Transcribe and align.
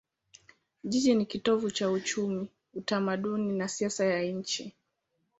Jiji 0.83 1.15
ni 1.15 1.25
kitovu 1.25 1.71
cha 1.71 1.91
uchumi, 1.91 2.47
utamaduni 2.73 3.53
na 3.53 3.67
siasa 3.67 4.05
ya 4.05 4.23
nchi. 4.31 4.73